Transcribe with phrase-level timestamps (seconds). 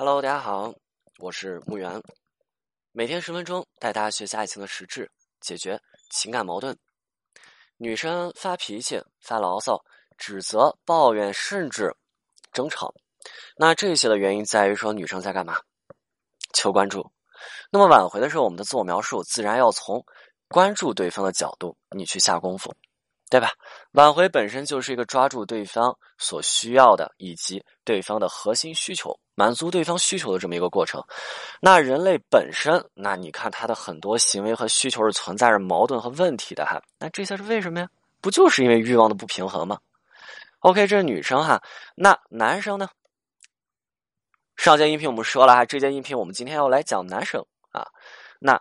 [0.00, 0.72] Hello，大家好，
[1.18, 2.00] 我是木源，
[2.92, 5.76] 每天十分钟带大家学习爱情的实质，解决
[6.08, 6.78] 情感矛盾。
[7.78, 9.84] 女生发脾气、发牢骚、
[10.16, 11.92] 指责、抱怨，甚至
[12.52, 12.94] 争吵，
[13.56, 15.60] 那这些的原因在于说女生在干嘛？
[16.54, 17.10] 求关注。
[17.68, 20.06] 那么挽回的时候，我们的自我描述自然要从
[20.46, 22.72] 关注对方的角度，你去下功夫。
[23.30, 23.50] 对吧？
[23.92, 31.02] 挽回本身就是一个抓住对方所需要的，以及对方的核心需求，满足对方需求的这么一个过程。
[31.60, 36.80] 那人类本身，那你看他的很多行为和需求是存在着矛盾和问题的哈。
[36.98, 37.88] 那这些是为什么呀？
[38.20, 39.78] 不就是因为欲望的不平衡吗
[40.60, 41.62] ？OK，这是女生哈。
[41.94, 42.88] 那男生呢？
[44.56, 47.86] 上节音频我们说了哈，这节音频我们今天要来讲男生啊。
[48.38, 48.60] 那。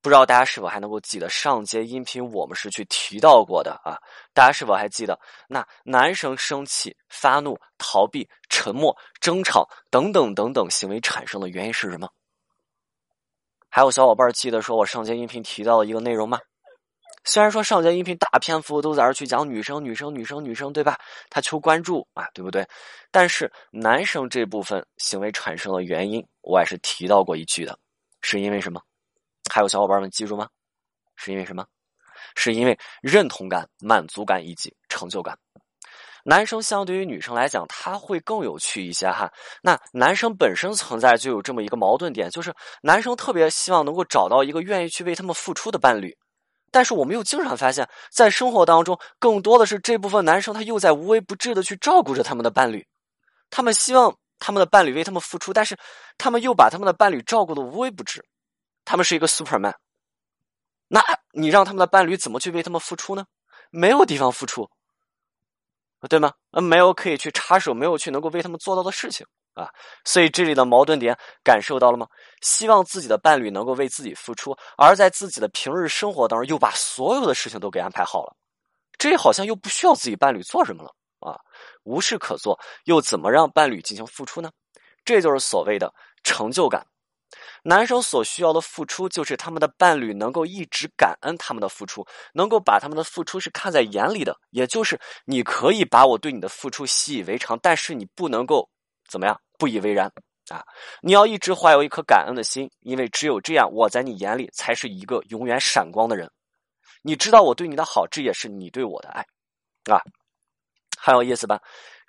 [0.00, 3.98] 不知道大家是否还能够记得上节音频我们是去提到过的啊？
[4.32, 5.18] 大家是否还记得？
[5.48, 12.08] 那男生生气、发怒、逃避、沉默、争吵等等等等行为产生的原因是什么？
[13.68, 16.38] 还有小伙伴记得说我上节音频提到的一个内容吗？
[17.24, 20.96] 虽然说上节音频大篇幅都在这去讲女生、女生、女生、女生，对吧？
[21.28, 22.66] 他求关注啊，对不对？
[23.10, 27.78] 但是男生这部分行为产生的原因，我也是提到过一句的，
[28.22, 28.80] 是因为什么？
[29.58, 30.46] 还有小伙伴们记住吗？
[31.16, 31.66] 是因为什么？
[32.36, 35.36] 是因为认同感、满足感以及成就感。
[36.24, 39.28] 男生相对于女生来讲，他会更有趣一些哈。
[39.60, 46.16] 那男生本身存在就有这么一个矛盾点，就是男生特别希望能够找到一个愿意去为他们付出的伴侣，
[46.70, 52.86] 但是我们又经常发现，在生活当中，更多的是这部分男生他又在无微不至的去照顾着他们的伴侣，
[53.50, 55.76] 他们希望他们的伴侣为他们付出，但是
[56.16, 58.24] 他们又把他们的伴侣照顾的无微不至。
[58.88, 59.74] 他们是一个 superman，
[60.86, 63.26] 那你让他们的伴侣怎么去为他们付出呢？
[63.68, 64.66] 没有地方付出，
[66.08, 66.32] 对吗？
[66.52, 69.70] 没有可以去插手，没有去能够为他们做到的事情啊。
[70.06, 71.14] 所以这里的矛盾点
[71.44, 72.08] 感受到了吗？
[72.40, 78.34] 希望自己的伴侣能够为自己付出，而在自己的平日生活当中又把所有的事情都给安排好了，
[78.96, 81.38] 这好像又不需要自己伴侣做什么了啊，
[81.82, 84.50] 无事可做，又怎么让伴侣进行付出呢？
[85.04, 85.92] 这就是所谓的
[86.24, 86.86] 成就感。
[87.62, 94.38] 男生所需要的付出，就是他们的伴侣能够一直感恩他们的付出，能够把他们的付出是看在眼里的。
[94.50, 98.68] 也就是你可以把我对你的付出习以为常，但是你不能够
[99.08, 100.10] 怎么样不以为然
[100.50, 100.64] 啊！
[101.02, 106.30] 你要一直怀有一颗感恩的心，因为只有这样，我在你眼里才是一个永远闪光的人。
[107.02, 109.20] 你知道我对你的好，这也是你对我的爱
[109.92, 110.00] 啊，
[110.98, 111.60] 很有意思吧？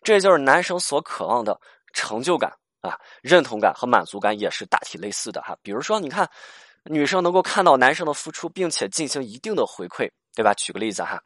[0.04, 1.60] 这就是男生所渴望的
[1.94, 2.58] 成就感。
[2.82, 5.58] 啊，认同感和满足感也是大体类似的哈。
[5.62, 6.30] 比如说，你看，
[6.84, 10.54] 女生能够看到男生的付出，并且进行一定的回馈，对吧？
[10.54, 11.22] 举个例子哈，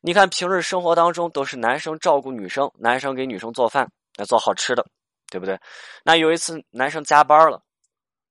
[0.00, 4.84] 你看平日生活当中都是男生照顾女生，男生给女生做饭，来做好吃的，
[5.30, 5.58] 对不对？
[6.04, 7.60] 那有一次男生加班了，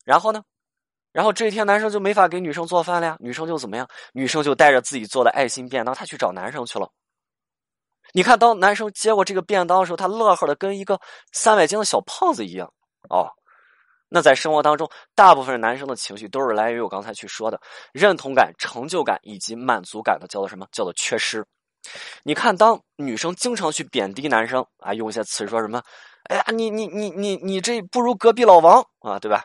[0.04, 0.42] 然后呢，
[1.12, 3.88] 然后这一天男生就没法给女生做饭了呀，女生就怎么样？
[4.14, 6.90] 女生就带着自己做的爱心便当，她去找男生去了。
[8.14, 11.00] 你看，当男生接过这个便当的时候，他乐呵的跟一个
[11.32, 12.72] 三百斤的小胖子一样。
[13.10, 13.30] 哦，
[14.10, 17.60] 那在生活当中，大部分男生的情绪都是来源于我刚才去说的
[17.92, 20.66] 认同感、成就感以及满足感的，叫做什么？
[20.72, 21.46] 叫做缺失。
[22.24, 25.82] 你看，当女生经常去贬低男生啊，用一些词说什么？
[26.24, 29.44] 哎呀，你你你你你这不如隔壁老王啊，对吧？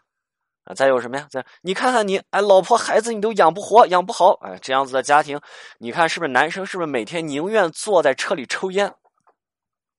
[0.65, 1.27] 啊，再有什么呀？
[1.29, 5.41] 再你看看你，哎，老婆孩子你都养不活，养不好，哎，这样子的家庭，
[5.79, 8.95] 你看是不是男生是不是每天宁愿坐在车里抽烟，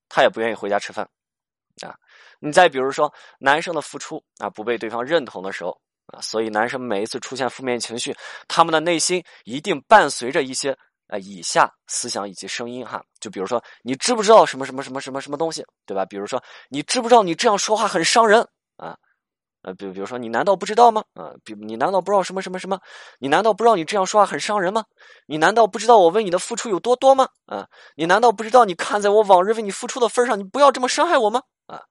[0.08, 1.08] 他也不愿意回家吃饭，
[1.86, 1.94] 啊？
[2.40, 8.16] 你再比如说男生的付出啊不被对方认同的时候啊，所以男生每一次出现负面情绪，
[8.48, 16.06] 他们的内心一定伴随着一些呃以下思想以及声音哈，就比如说你知不知道什么什么什么什么什么东西，对吧？
[16.06, 18.48] 比如说你知不知道你这样说话很伤人
[18.78, 18.98] 啊？
[19.64, 21.04] 呃，比比如说，你难道不知道吗？
[21.14, 22.80] 啊，比你难道不知道什么什么什么？
[23.20, 24.84] 你难道不知道你这样说话很伤人吗？
[25.26, 27.30] 你难道不知道我为你的付出有多多吗？
[27.46, 31.42] 啊，你难道不知道你看在我往日为你付出的份上，你不要这么伤害我吗？
[31.68, 31.82] 啊，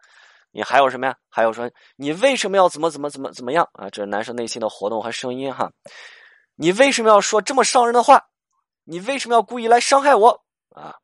[0.50, 1.16] 你还有什么呀？
[1.30, 3.66] 还有说你为什么要怎么怎么怎么怎么样？
[3.72, 5.72] 啊，这是男生内心的活动和声音哈。
[6.56, 8.26] 你为什么要说这么伤人的话？
[8.84, 10.42] 你为什么要故意来伤害我？
[10.74, 10.94] 啊，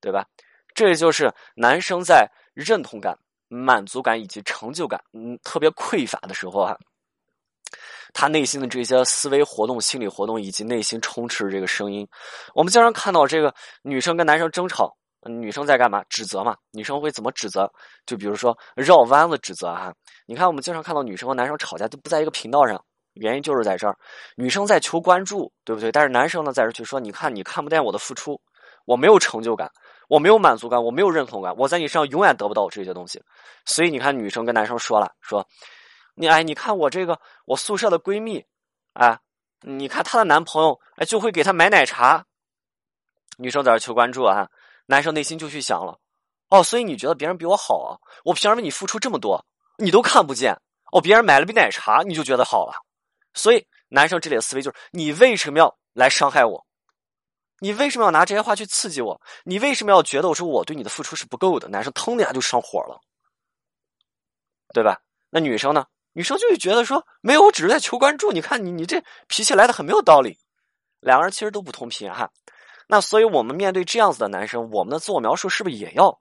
[0.00, 0.26] 对吧？
[0.74, 3.18] 这就是男生在认同感。
[3.48, 6.76] 满足感以及成就感，嗯，特别匮乏的时候啊，
[8.12, 12.06] 他内心的这些思维活动、心理活动以及内心充斥这个声音，
[12.54, 14.94] 我们经常看到这个女生跟男生争吵，
[15.26, 16.02] 女生在干嘛？
[16.08, 16.56] 指责嘛？
[16.72, 17.70] 女生会怎么指责？
[18.06, 19.92] 就比如说绕弯子指责哈。
[20.26, 22.82] 你看，我们经常看到女生和男生吵架都不在一个频道上，
[23.14, 23.96] 原因就是在这儿，
[24.36, 25.90] 女生在求关注，对不对？
[25.90, 28.40] 但是男生呢，在这去说，你看，你看不见我的付出，
[28.84, 29.70] 我没有成就感。
[30.08, 33.22] 我没有满足感，我没有认同感，我在你身上永远得不到这些东西。
[33.66, 35.46] 所以你看，女生跟男生说了，说
[36.14, 38.44] 你哎，你看我这个我宿舍的闺蜜，
[38.94, 39.18] 哎，
[39.60, 42.24] 你看她的男朋友哎就会给她买奶茶。
[43.36, 44.48] 女生在这求关注啊，
[44.86, 45.98] 男生内心就去想了，
[46.48, 47.98] 哦，所以你觉得别人比我好啊？
[48.24, 49.44] 我平常为你付出这么多，
[49.76, 50.60] 你都看不见
[50.90, 52.72] 哦，别人买了杯奶茶你就觉得好了。
[53.34, 56.66] 所以男生这里的思维就是：你为什么要来伤害我？
[57.60, 59.20] 你为什么要拿这些话去刺激我？
[59.44, 61.68] 你为什么要觉得我说我对你的付出是不够的？
[61.68, 63.00] 男生腾的一下就上火了，
[64.72, 65.00] 对吧？
[65.30, 65.86] 那女生呢？
[66.12, 68.32] 女生就会觉得说没有，我只是在求关注。
[68.32, 70.38] 你看你你这脾气来的很没有道理。
[71.00, 72.28] 两个人其实都不同频哈。
[72.88, 76.18] 那所以我们面对这样子的男生，我们的自我描述是不是也要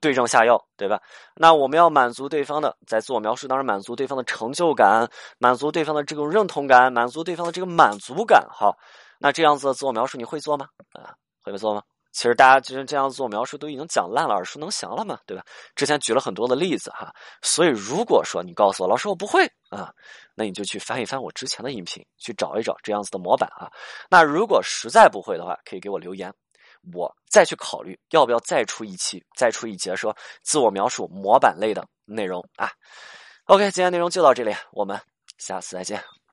[0.00, 1.02] 对症下药，对吧？
[1.34, 5.06] 那我们要满足对方的在自我描述当中满足对方的成就感，
[5.38, 8.74] 满足对方的这种认同感，满足对方的这个满足感，哈。
[9.18, 10.68] 那这样子的自我描述你会做吗？
[10.92, 11.82] 啊，会做吗？
[12.12, 15.44] 其实大家其实这样自我描述都已经讲烂了，耳熟能详了嘛，对吧？
[15.74, 17.12] 之前举了很多的例子哈，
[17.42, 19.92] 所以如果说你告诉我老师我不会啊，
[20.36, 23.68] 那你就去翻一翻我之前的音频，去找一找这样子的模板啊。
[24.08, 26.32] 那如果实在不会的话，可以给我留言，
[26.92, 32.70] 我再去考虑要不要再出一期，再出一节说自我描述模板类的内容啊。
[33.46, 35.00] OK，今天内容就到这里，我们
[35.36, 36.23] 下次再见。